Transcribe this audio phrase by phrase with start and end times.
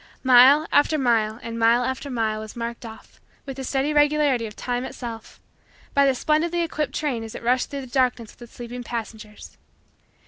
[0.23, 4.55] Mile after mile and mile after mile was marked off, with the steady regularity of
[4.55, 5.39] time itself,
[5.93, 9.59] by the splendidly equipped train as it rushed through the darkness with its sleeping passengers.